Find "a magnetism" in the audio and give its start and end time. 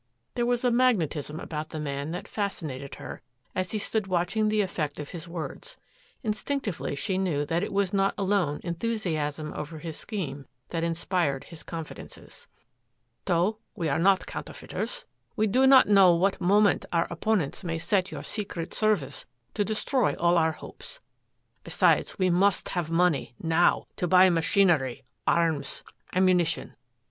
0.63-1.39